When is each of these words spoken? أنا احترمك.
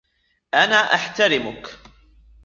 أنا 0.53 0.75
احترمك. 0.93 1.79